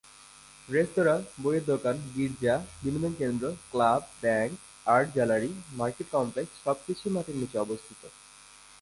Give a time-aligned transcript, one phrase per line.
[0.69, 4.51] রেস্তোরাঁ, বইয়ের দোকান, গির্জা, বিনোদন কেন্দ্র, club, bank,
[4.85, 8.01] art gallery, market complex সব কিছুই মাটির নিচে অবস্থিত।